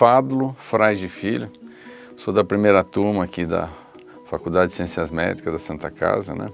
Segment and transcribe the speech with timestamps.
[0.00, 1.52] Fádulo Frais de Filho,
[2.16, 3.68] sou da primeira turma aqui da
[4.24, 6.48] Faculdade de Ciências Médicas da Santa Casa, né?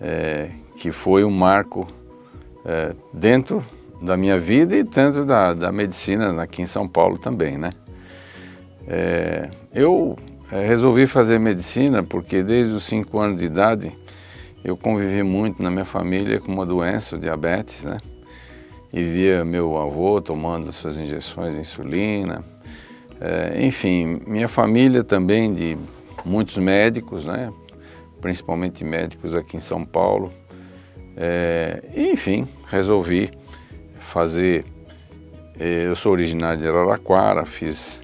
[0.00, 1.86] É, que foi um marco
[2.64, 3.62] é, dentro
[4.00, 7.74] da minha vida e dentro da, da medicina aqui em São Paulo também, né?
[8.88, 10.16] É, eu
[10.50, 13.94] é, resolvi fazer medicina porque desde os 5 anos de idade
[14.64, 17.98] eu convivi muito na minha família com uma doença, o diabetes, né?
[18.92, 22.42] E via meu avô tomando suas injeções de insulina.
[23.20, 25.76] É, enfim, minha família também de
[26.24, 27.52] muitos médicos, né?
[28.20, 30.32] Principalmente médicos aqui em São Paulo.
[31.16, 33.30] É, enfim, resolvi
[33.98, 34.64] fazer.
[35.58, 38.02] É, eu sou originário de Araraquara, fiz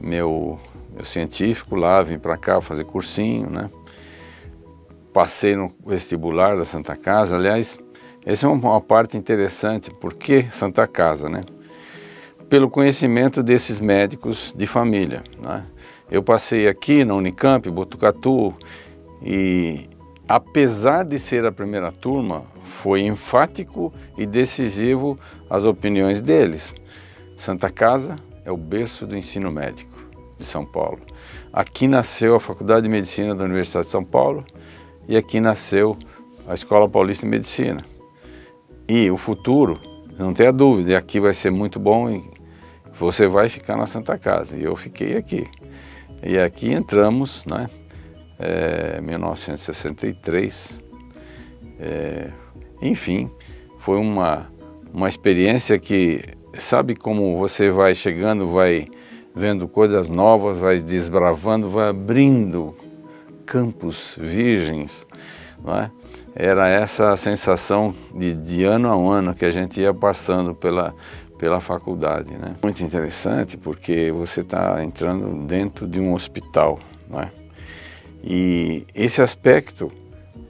[0.00, 0.58] meu,
[0.94, 3.70] meu científico lá, vim para cá fazer cursinho, né?
[5.12, 7.78] Passei no vestibular da Santa Casa, aliás,
[8.30, 11.44] essa é uma parte interessante, por que Santa Casa, né?
[12.46, 15.64] Pelo conhecimento desses médicos de família, né?
[16.10, 18.54] Eu passei aqui na Unicamp, Botucatu,
[19.22, 19.88] e
[20.28, 26.74] apesar de ser a primeira turma, foi enfático e decisivo as opiniões deles.
[27.34, 30.04] Santa Casa é o berço do ensino médico
[30.36, 31.00] de São Paulo.
[31.50, 34.44] Aqui nasceu a Faculdade de Medicina da Universidade de São Paulo
[35.08, 35.96] e aqui nasceu
[36.46, 37.82] a Escola Paulista de Medicina.
[38.88, 39.78] E o futuro,
[40.18, 42.22] não tenha dúvida, aqui vai ser muito bom e
[42.94, 44.56] você vai ficar na Santa Casa.
[44.56, 45.46] E eu fiquei aqui.
[46.22, 47.68] E aqui entramos, né?
[48.38, 50.82] É, 1963.
[51.78, 52.30] É,
[52.80, 53.30] enfim,
[53.78, 54.50] foi uma,
[54.92, 56.22] uma experiência que,
[56.56, 58.88] sabe como você vai chegando, vai
[59.34, 62.74] vendo coisas novas, vai desbravando, vai abrindo
[63.46, 65.06] campos virgens,
[65.66, 65.90] é?
[66.34, 70.94] Era essa a sensação de, de ano a ano que a gente ia passando pela,
[71.38, 72.54] pela faculdade, né?
[72.62, 77.30] Muito interessante porque você está entrando dentro de um hospital, não é?
[78.22, 79.90] E esse aspecto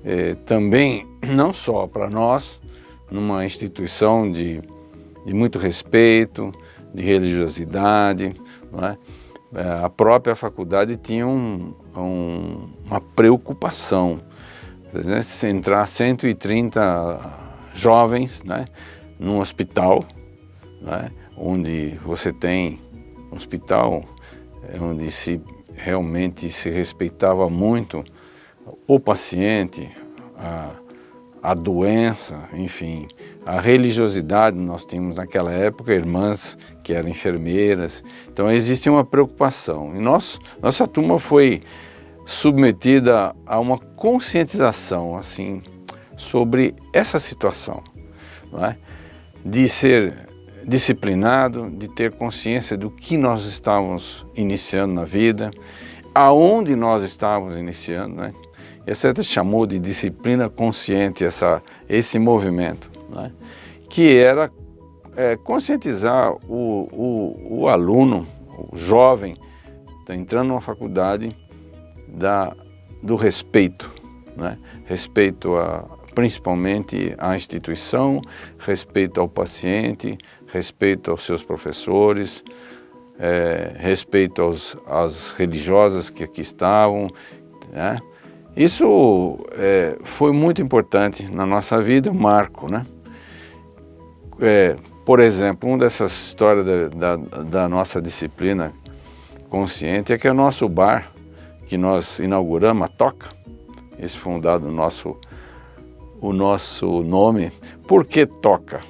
[0.04, 2.60] é, também, não só para nós,
[3.10, 4.62] numa instituição de,
[5.24, 6.52] de muito respeito,
[6.94, 8.34] de religiosidade,
[8.72, 8.98] não é?
[9.54, 14.18] é a própria faculdade tinha um, um, uma preocupação.
[15.22, 17.20] Se entrar 130
[17.74, 18.64] jovens né,
[19.18, 20.04] num hospital,
[20.80, 22.78] né, onde você tem
[23.30, 24.04] um hospital
[24.72, 25.40] é, onde se
[25.74, 28.04] realmente se respeitava muito
[28.86, 29.88] o paciente,
[30.36, 30.74] a,
[31.42, 33.08] a doença, enfim,
[33.46, 34.56] a religiosidade.
[34.56, 39.94] Nós tínhamos naquela época irmãs que eram enfermeiras, então existe uma preocupação.
[39.94, 41.62] E nós, nossa turma foi
[42.28, 45.62] submetida a uma conscientização assim
[46.14, 47.82] sobre essa situação,
[48.60, 48.76] é?
[49.42, 50.28] de ser
[50.62, 55.50] disciplinado, de ter consciência do que nós estávamos iniciando na vida,
[56.14, 58.34] aonde nós estávamos iniciando, né?
[58.86, 63.32] Essa chamou de disciplina consciente essa, esse movimento, né?
[63.88, 64.50] que era
[65.16, 68.26] é, conscientizar o, o, o, aluno,
[68.70, 69.34] o jovem,
[70.00, 71.34] está entrando numa faculdade,
[72.08, 72.54] da,
[73.02, 73.90] do respeito,
[74.36, 74.58] né?
[74.86, 78.20] respeito a, principalmente à instituição,
[78.58, 82.42] respeito ao paciente, respeito aos seus professores,
[83.18, 87.08] é, respeito aos, às religiosas que aqui estavam,
[87.72, 87.98] né?
[88.56, 92.84] Isso é, foi muito importante na nossa vida, um marco, né?
[94.40, 98.72] É, por exemplo, uma dessas histórias da, da, da, nossa disciplina
[99.48, 101.10] consciente é que é o nosso bar,
[101.68, 103.28] que nós inauguramos, a Toca,
[103.98, 105.16] esse foi um dado nosso,
[106.20, 107.52] o nosso nome.
[107.86, 108.80] Por que Toca?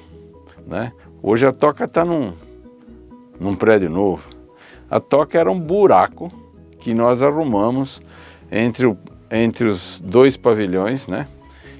[0.65, 0.93] Né?
[1.21, 2.33] Hoje a Toca está num,
[3.39, 4.29] num prédio novo.
[4.89, 6.31] A Toca era um buraco
[6.79, 8.01] que nós arrumamos
[8.51, 8.97] entre o
[9.31, 11.27] entre os dois pavilhões, né,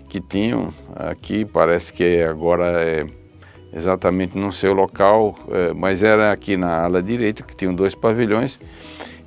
[0.07, 3.07] que tinham aqui, parece que agora é
[3.73, 8.59] exatamente no seu local, é, mas era aqui na ala direita que tinham dois pavilhões.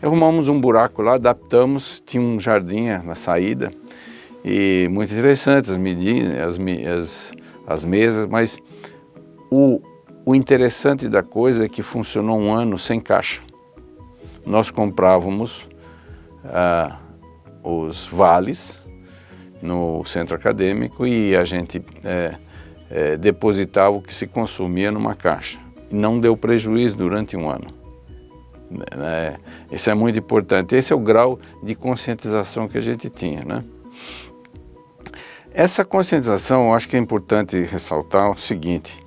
[0.02, 3.70] Arrumamos um buraco lá, adaptamos, tinha um jardim na saída
[4.44, 7.32] e muito interessante as medidas, as, as,
[7.68, 8.58] as mesas, mas
[9.48, 9.80] o,
[10.26, 13.40] o interessante da coisa é que funcionou um ano sem caixa.
[14.44, 15.68] Nós comprávamos
[16.44, 16.98] ah,
[17.62, 18.84] os vales
[19.62, 22.34] no centro acadêmico e a gente é,
[22.90, 25.60] é, depositava o que se consumia numa caixa.
[25.88, 27.81] Não deu prejuízo durante um ano.
[28.90, 29.36] É,
[29.70, 30.74] isso é muito importante.
[30.74, 33.42] Esse é o grau de conscientização que a gente tinha.
[33.44, 33.62] Né?
[35.52, 38.98] Essa conscientização, eu acho que é importante ressaltar o seguinte: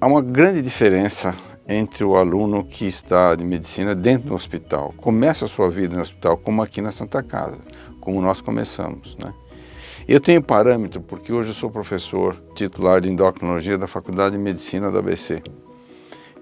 [0.00, 1.34] há uma grande diferença
[1.68, 6.00] entre o aluno que está de medicina dentro do hospital, começa a sua vida no
[6.00, 7.58] hospital, como aqui na Santa Casa,
[8.00, 9.34] como nós começamos, né?
[10.06, 14.88] Eu tenho parâmetro porque hoje eu sou professor titular de endocrinologia da Faculdade de Medicina
[14.92, 15.42] da ABC.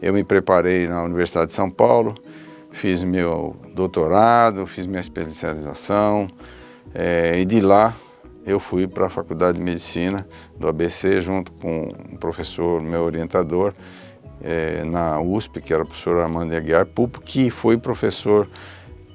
[0.05, 2.15] Eu me preparei na Universidade de São Paulo,
[2.71, 6.27] fiz meu doutorado, fiz minha especialização
[6.95, 7.95] é, e de lá
[8.45, 10.29] eu fui para a Faculdade de Medicina
[10.59, 13.73] do ABC junto com um professor, meu orientador,
[14.43, 18.47] é, na USP, que era o professor Armando Aguiar Pupo, que foi professor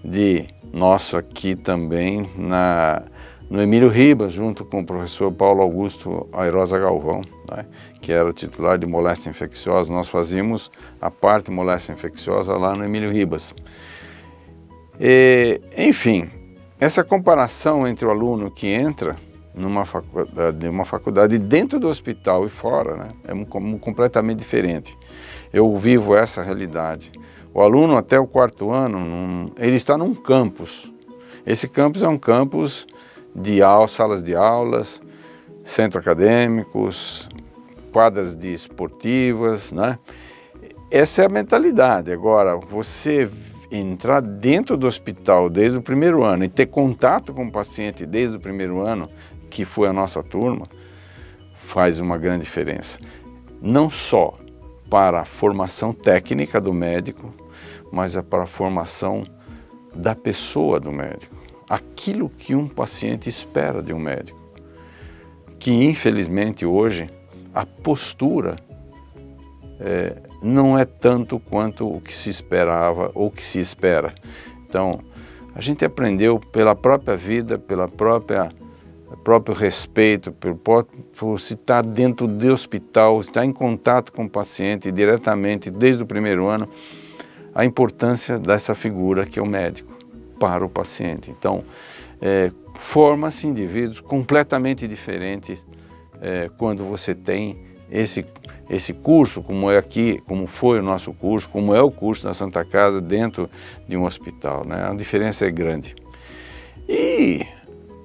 [0.03, 3.03] de nosso aqui também na,
[3.49, 7.65] no Emílio Ribas, junto com o professor Paulo Augusto Airosa Galvão, né,
[7.99, 9.91] que era o titular de moléstia infecciosa.
[9.91, 13.53] Nós fazíamos a parte moléstia infecciosa lá no Emílio Ribas.
[14.99, 16.29] E, enfim,
[16.79, 19.15] essa comparação entre o aluno que entra
[19.55, 24.95] numa faculdade, uma faculdade dentro do hospital e fora, né, é um, completamente diferente.
[25.51, 27.11] Eu vivo essa realidade.
[27.51, 30.93] O aluno até o quarto ano, ele está num campus.
[31.47, 32.85] Esse campus é um campus
[33.35, 35.01] de salas de aulas,
[35.63, 37.29] centro acadêmicos,
[37.91, 39.97] quadras de esportivas, né?
[40.91, 42.11] Essa é a mentalidade.
[42.11, 43.29] Agora, você
[43.71, 48.37] entrar dentro do hospital desde o primeiro ano e ter contato com o paciente desde
[48.37, 49.07] o primeiro ano,
[49.49, 50.65] que foi a nossa turma,
[51.55, 52.97] faz uma grande diferença.
[53.61, 54.37] Não só
[54.89, 57.31] para a formação técnica do médico,
[57.91, 59.23] mas é para a formação
[59.93, 61.38] da pessoa do médico.
[61.69, 64.39] Aquilo que um paciente espera de um médico.
[65.59, 67.09] Que infelizmente hoje
[67.53, 68.57] a postura
[69.79, 74.15] é, não é tanto quanto o que se esperava ou que se espera.
[74.65, 74.99] Então,
[75.53, 78.49] a gente aprendeu pela própria vida, pela própria
[79.23, 80.85] próprio respeito, por,
[81.17, 86.05] por se estar dentro do hospital, estar em contato com o paciente diretamente desde o
[86.05, 86.69] primeiro ano,
[87.53, 89.98] a importância dessa figura que é o médico
[90.39, 91.29] para o paciente.
[91.29, 91.63] Então,
[92.21, 95.65] é, forma-se indivíduos completamente diferentes
[96.21, 97.57] é, quando você tem
[97.91, 98.25] esse
[98.69, 102.33] esse curso, como é aqui, como foi o nosso curso, como é o curso da
[102.35, 103.49] Santa Casa dentro
[103.87, 104.87] de um hospital, né?
[104.87, 105.95] A diferença é grande.
[106.87, 107.43] E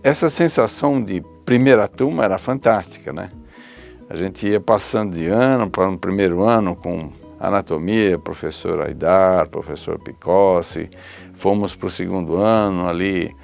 [0.02, 3.28] essa sensação de primeira turma era fantástica, né?
[4.08, 7.12] A gente ia passando de ano para um primeiro ano com
[7.46, 10.90] anatomia, professor Aidar, professor Picossi,
[11.32, 13.34] fomos para o segundo ano ali,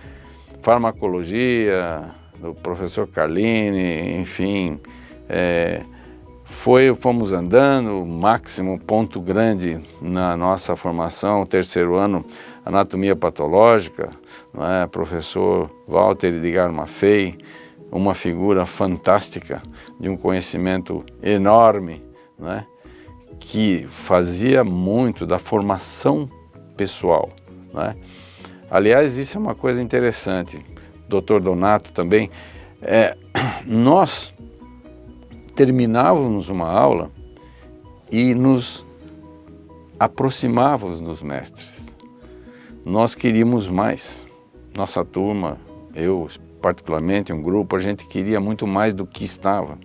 [0.63, 2.11] farmacologia,
[2.41, 4.81] do professor Carlini, enfim,
[5.29, 5.83] é,
[6.45, 12.25] foi, fomos andando, máximo ponto grande na nossa formação, terceiro ano,
[12.65, 14.11] anatomia patológica,
[14.59, 14.87] é?
[14.87, 17.39] professor Walter Edgar Maffei,
[17.93, 19.63] uma figura fantástica,
[19.99, 22.03] de um conhecimento enorme,
[22.39, 22.67] não é?
[23.41, 26.31] Que fazia muito da formação
[26.77, 27.31] pessoal.
[27.73, 27.97] Não é?
[28.71, 30.65] Aliás, isso é uma coisa interessante,
[31.09, 32.31] doutor Donato também,
[32.81, 33.17] é,
[33.67, 34.33] nós
[35.57, 37.11] terminávamos uma aula
[38.13, 38.87] e nos
[39.99, 41.97] aproximávamos dos mestres.
[42.85, 44.27] Nós queríamos mais.
[44.77, 45.59] Nossa turma,
[45.95, 46.29] eu
[46.63, 49.79] particularmente, um grupo, a gente queria muito mais do que estava.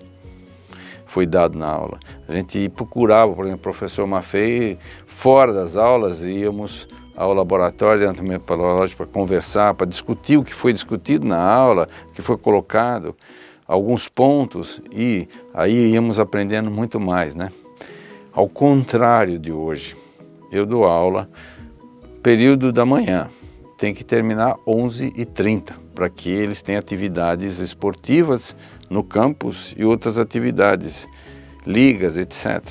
[1.05, 1.99] Foi dado na aula.
[2.27, 8.05] A gente procurava, por exemplo, o professor Maffei, fora das aulas, íamos ao laboratório de
[8.05, 13.15] anatomia para conversar, para discutir o que foi discutido na aula, o que foi colocado
[13.67, 17.49] alguns pontos e aí íamos aprendendo muito mais, né?
[18.33, 19.95] Ao contrário de hoje,
[20.51, 21.29] eu dou aula
[22.21, 23.29] período da manhã,
[23.77, 28.55] tem que terminar 11h30 para que eles tenham atividades esportivas
[28.89, 31.07] no campus e outras atividades,
[31.65, 32.61] ligas, etc.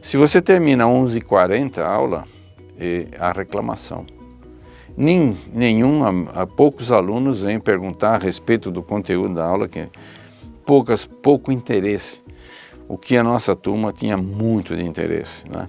[0.00, 2.24] Se você termina 11h40 a aula,
[2.78, 4.06] é a reclamação.
[4.96, 6.00] Nem, nenhum,
[6.56, 9.88] poucos alunos vêm perguntar a respeito do conteúdo da aula, que
[10.64, 12.22] poucas, pouco interesse,
[12.88, 15.48] o que a nossa turma tinha muito de interesse.
[15.48, 15.66] Né?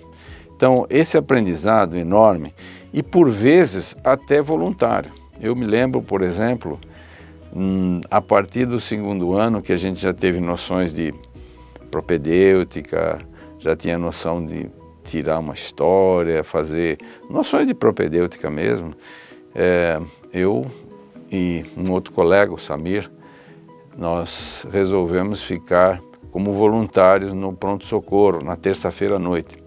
[0.56, 2.54] Então, esse aprendizado enorme
[2.94, 5.12] e, por vezes, até voluntário.
[5.40, 6.80] Eu me lembro, por exemplo,
[8.10, 11.14] a partir do segundo ano que a gente já teve noções de
[11.90, 13.20] propedêutica,
[13.60, 14.70] já tinha noção de
[15.04, 16.98] tirar uma história, fazer
[17.30, 18.94] noções de propedêutica mesmo.
[19.54, 20.00] É,
[20.34, 20.66] eu
[21.32, 23.10] e um outro colega, o Samir,
[23.98, 26.02] nós resolvemos ficar
[26.32, 29.65] como voluntários no pronto-socorro, na terça-feira à noite.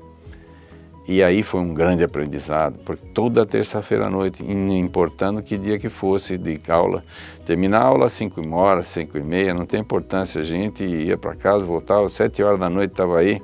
[1.09, 5.89] E aí foi um grande aprendizado, porque toda terça-feira à noite, importando que dia que
[5.89, 7.03] fosse de aula,
[7.47, 11.17] terminar a aula às 5 horas, 5 e meia, não tem importância, a gente ia
[11.17, 13.41] para casa, voltava às 7 horas da noite, estava aí.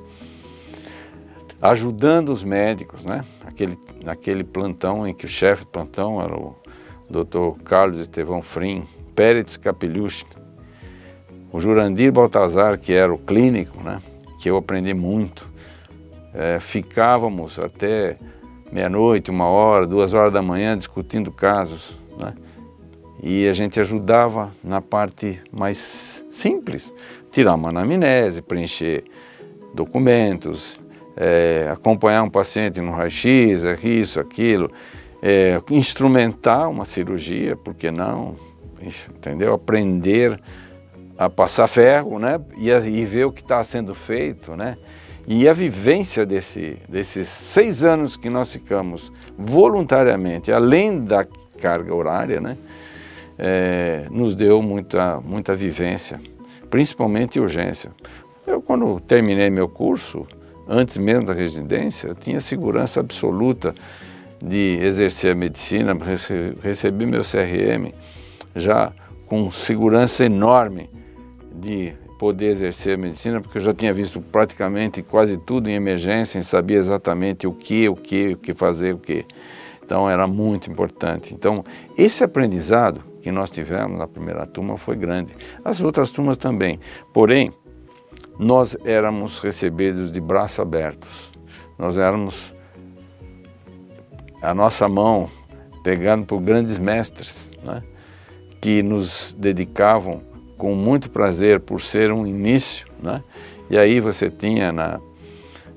[1.59, 3.25] ajudando os médicos, né?
[3.43, 6.55] Aquele, naquele plantão em que o chefe do plantão era o
[7.09, 7.59] Dr.
[7.63, 8.83] Carlos Estevão Frim,
[9.15, 10.23] Pérez Capellucci,
[11.51, 13.99] o Jurandir Baltazar, que era o clínico, né?
[14.39, 15.54] Que eu aprendi muito.
[16.37, 18.17] É, ficávamos até
[18.71, 22.33] meia-noite, uma hora, duas horas da manhã discutindo casos, né?
[23.23, 26.93] E a gente ajudava na parte mais simples,
[27.31, 29.05] tirar uma anamnese, preencher
[29.73, 30.79] documentos,
[31.15, 34.69] é, acompanhar um paciente no raio-x, isso, aquilo,
[35.21, 38.35] é, instrumentar uma cirurgia, por que não?
[38.81, 39.53] Isso, entendeu?
[39.53, 40.39] Aprender
[41.17, 42.39] a passar ferro, né?
[42.57, 44.77] E, e ver o que está sendo feito, né?
[45.27, 51.25] E a vivência desse, desses seis anos que nós ficamos voluntariamente, além da
[51.59, 52.57] carga horária, né?
[53.37, 56.19] É, nos deu muita, muita vivência,
[56.69, 57.91] principalmente urgência.
[58.47, 60.25] Eu, quando terminei meu curso,
[60.67, 63.75] antes mesmo da residência, tinha segurança absoluta
[64.41, 65.97] de exercer a medicina,
[66.61, 67.91] recebi meu CRM
[68.55, 68.93] já
[69.25, 70.89] com segurança enorme
[71.53, 71.93] de
[72.25, 76.79] poder exercer medicina, porque eu já tinha visto praticamente quase tudo em emergência, e sabia
[76.79, 79.23] exatamente o que, o que, o que fazer, o que.
[79.83, 81.35] Então era muito importante.
[81.35, 81.63] Então
[81.95, 85.35] esse aprendizado que nós tivemos na primeira turma foi grande.
[85.63, 86.79] As outras turmas também.
[87.13, 87.51] Porém,
[88.39, 91.31] nós éramos recebidos de braços abertos.
[91.77, 92.51] Nós éramos
[94.41, 95.29] a nossa mão
[95.83, 97.83] pegando por grandes mestres, né,
[98.59, 100.23] que nos dedicavam
[100.57, 102.87] com muito prazer por ser um início.
[103.01, 103.23] Né,
[103.69, 104.99] e aí você tinha na,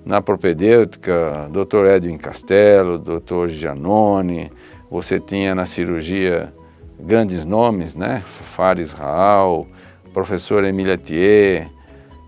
[0.04, 1.86] na propedêutica Dr.
[1.86, 3.48] Edwin Castelo, Dr.
[3.48, 4.50] Giannone,
[4.90, 6.52] você tinha na cirurgia
[6.98, 9.66] grandes nomes, né, Fares Raal,
[10.12, 11.68] professor Emília Thier,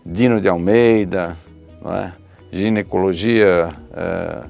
[0.04, 1.37] Dino de Almeida,
[1.85, 2.12] é?
[2.52, 4.42] ginecologia, é,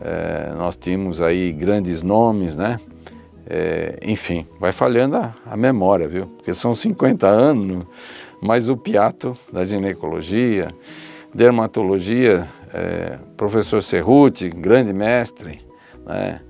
[0.00, 2.78] é, nós tínhamos aí grandes nomes, né?
[3.50, 6.26] É, enfim, vai falhando a, a, memória, viu?
[6.26, 7.82] Porque são 50 anos,
[8.42, 10.68] mais o piato da ginecologia,
[11.34, 15.62] dermatologia, é, professor Cerruti, grande mestre,
[16.04, 16.40] né?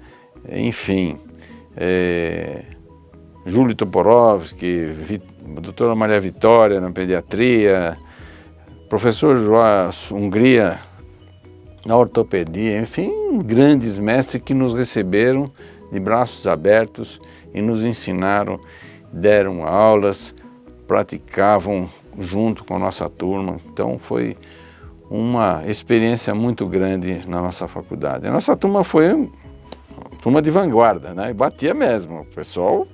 [0.50, 1.16] enfim,
[1.76, 2.64] é,
[3.46, 4.88] Júlio Toporovski,
[5.60, 7.96] doutora Maria Vitória na pediatria,
[8.88, 10.80] professor Joás Hungria
[11.86, 15.48] na ortopedia, enfim, grandes mestres que nos receberam
[15.90, 17.20] de braços abertos
[17.54, 18.60] e nos ensinaram,
[19.12, 20.34] deram aulas,
[20.86, 23.58] praticavam junto com a nossa turma.
[23.66, 24.36] Então foi
[25.10, 28.26] uma experiência muito grande na nossa faculdade.
[28.26, 29.30] A nossa turma foi uma
[30.20, 31.30] turma de vanguarda, né?
[31.30, 32.86] E batia mesmo, o pessoal.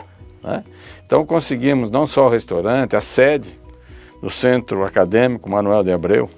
[0.42, 0.62] Né?
[1.04, 3.58] Então conseguimos não só o restaurante, a sede,
[4.22, 6.30] no Centro Acadêmico Manuel de Abreu.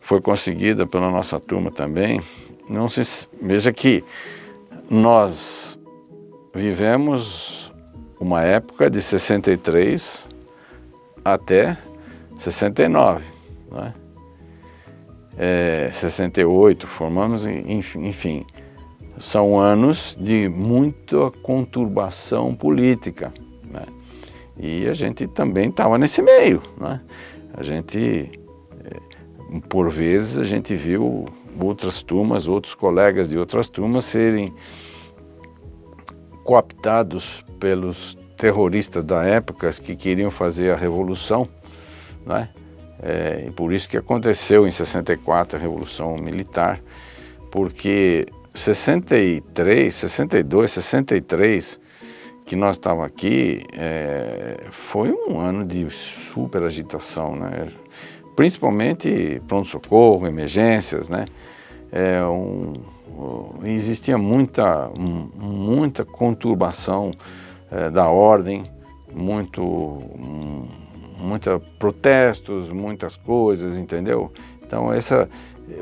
[0.00, 2.20] Foi conseguida pela nossa turma também.
[2.68, 4.04] Não se veja que
[4.90, 5.78] nós
[6.54, 7.72] vivemos
[8.20, 10.30] uma época de 63
[11.24, 11.76] até
[12.36, 13.24] 69,
[13.70, 13.94] né?
[15.36, 18.46] é, 68, formamos, enfim,
[19.18, 23.32] são anos de muita conturbação política.
[23.70, 23.82] Né?
[24.56, 26.62] E a gente também estava nesse meio.
[26.78, 27.00] Né?
[27.56, 28.30] A gente,
[28.84, 31.26] eh, por vezes, a gente viu
[31.60, 34.52] outras turmas, outros colegas de outras turmas serem
[36.42, 41.48] cooptados pelos terroristas da época que queriam fazer a revolução,
[42.26, 42.50] né?
[43.02, 46.80] É, e por isso que aconteceu em 64 a Revolução Militar,
[47.50, 51.80] porque 63, 62, 63
[52.44, 57.68] que nós estávamos aqui, é, foi um ano de super agitação, né?
[58.34, 61.26] Principalmente pronto-socorro, emergências, né?
[61.92, 62.74] É, um,
[63.64, 67.12] existia muita, muita conturbação
[67.70, 68.64] é, da ordem,
[69.14, 70.02] muito,
[71.18, 74.32] muita protestos, muitas coisas, entendeu?
[74.66, 75.28] Então essa,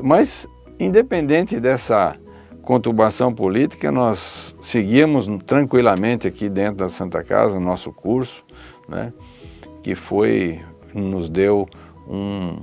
[0.01, 0.47] mas
[0.79, 2.15] independente dessa
[2.61, 8.45] conturbação política, nós seguimos tranquilamente aqui dentro da Santa Casa, nosso curso,
[8.87, 9.11] né,
[9.81, 10.61] que foi,
[10.93, 11.67] nos deu
[12.07, 12.61] um,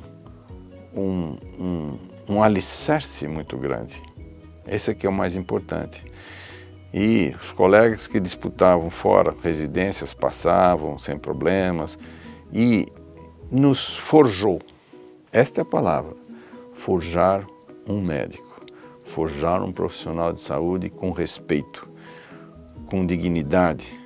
[0.95, 4.03] um, um, um alicerce muito grande.
[4.67, 6.05] Esse aqui é o mais importante.
[6.93, 11.99] E os colegas que disputavam fora residências passavam sem problemas
[12.53, 12.87] e
[13.51, 14.61] nos forjou.
[15.33, 16.15] Esta é a palavra,
[16.73, 17.47] forjar
[17.89, 18.51] um médico
[19.11, 21.89] forjar um profissional de saúde com respeito,
[22.87, 23.99] com dignidade,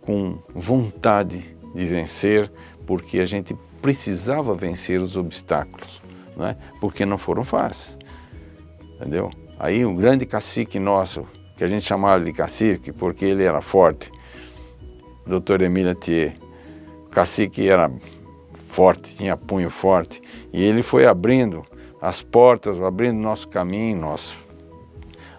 [0.00, 2.50] com vontade de vencer,
[2.86, 6.00] porque a gente precisava vencer os obstáculos.
[6.36, 6.56] né?
[6.80, 7.98] porque não foram fáceis,
[8.96, 9.30] entendeu?
[9.58, 14.10] Aí o grande cacique nosso, que a gente chamava de cacique porque ele era forte,
[15.26, 16.34] doutor Emília Thier,
[17.10, 17.90] cacique era
[18.54, 20.22] forte, tinha punho forte,
[20.52, 21.62] e ele foi abrindo
[22.00, 24.38] as portas, abrindo nosso caminho, nosso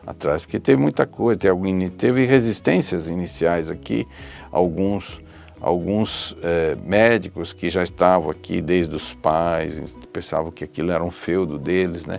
[0.06, 4.08] atrás, porque teve muita coisa, teve, teve resistências iniciais aqui,
[4.52, 5.22] alguns
[5.62, 11.12] alguns é, médicos que já estavam aqui desde os pais, pensavam que aquilo era um
[11.12, 12.18] feudo deles, né?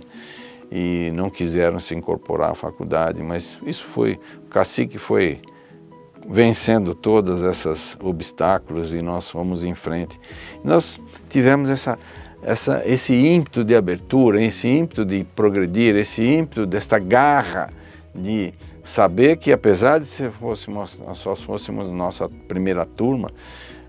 [0.71, 5.39] E não quiseram se incorporar à faculdade, mas isso foi, o cacique foi
[6.27, 10.19] vencendo todos esses obstáculos e nós fomos em frente.
[10.63, 11.99] Nós tivemos essa,
[12.41, 17.69] essa, esse ímpeto de abertura, esse ímpeto de progredir, esse ímpeto desta garra
[18.13, 18.53] de
[18.83, 23.31] saber que apesar de se fôssemos, só fôssemos nossa primeira turma,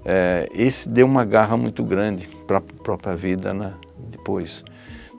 [0.05, 3.75] é, esse deu uma garra muito grande para a própria vida né,
[4.11, 4.65] depois,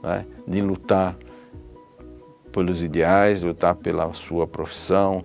[0.03, 1.15] né, de lutar
[2.51, 5.23] pelos ideais, lutar pela sua profissão,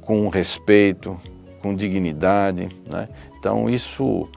[0.00, 1.16] com respeito,
[1.60, 2.68] com dignidade.
[2.90, 3.08] Né?
[3.38, 4.28] Então isso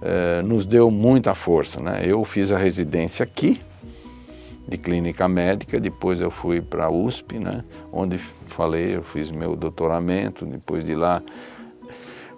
[0.00, 1.80] é, nos deu muita força.
[1.80, 2.02] Né?
[2.04, 3.60] Eu fiz a residência aqui,
[4.66, 9.56] de clínica médica, depois eu fui para a USP, né, onde falei, eu fiz meu
[9.56, 11.22] doutoramento, depois de lá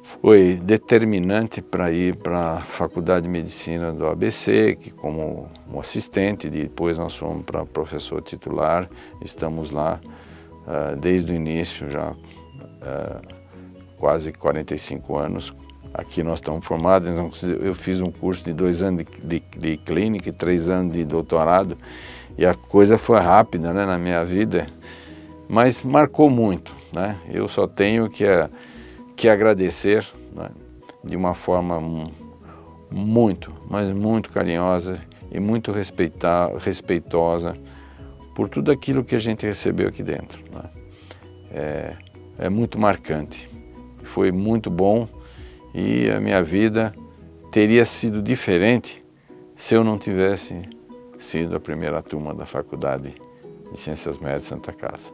[0.05, 6.51] foi determinante para ir para a Faculdade de Medicina do ABC, que como um assistente,
[6.51, 8.87] depois nós fomos para professor titular,
[9.23, 13.35] estamos lá uh, desde o início, já uh,
[13.97, 15.55] quase 45 anos.
[15.95, 17.09] Aqui nós estamos formados,
[17.45, 21.05] eu fiz um curso de dois anos de, de, de clínica e três anos de
[21.05, 21.79] doutorado,
[22.37, 24.67] e a coisa foi rápida né, na minha vida,
[25.49, 26.75] mas marcou muito.
[26.93, 27.17] Né?
[27.31, 28.51] Eu só tenho que, eh,
[29.15, 30.05] que agradecer
[30.35, 30.51] né,
[31.05, 31.81] de uma forma
[32.91, 35.71] muito, mas muito carinhosa e muito
[36.59, 37.55] respeitosa
[38.35, 40.43] por tudo aquilo que a gente recebeu aqui dentro.
[40.53, 40.71] Né?
[41.53, 41.97] É,
[42.39, 43.49] é muito marcante.
[44.03, 45.09] Foi muito bom
[45.75, 46.95] e a minha vida
[47.51, 49.01] teria sido diferente
[49.57, 50.59] se eu não tivesse
[51.19, 53.15] sido a primeira turma da Faculdade
[53.73, 55.13] de Ciências Médicas Santa Casa.